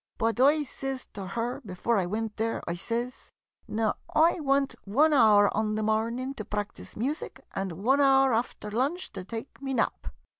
But 0.17 0.39
I 0.41 0.63
sez 0.63 1.05
to 1.13 1.27
her 1.27 1.61
before 1.63 1.99
I 1.99 2.07
wint 2.07 2.35
there— 2.37 2.63
I 2.67 2.73
sez," 2.73 3.31
Now, 3.67 3.97
I 4.15 4.39
want 4.39 4.73
one 4.83 5.13
hour 5.13 5.55
on 5.55 5.75
the 5.75 5.83
mornin' 5.83 6.33
to 6.37 6.43
practise 6.43 6.97
music, 6.97 7.39
and 7.53 7.73
one 7.73 8.01
hour 8.01 8.33
after 8.33 8.71
lunch 8.71 9.11
to 9.11 9.23
take 9.23 9.61
me 9.61 9.75
nap. 9.75 10.07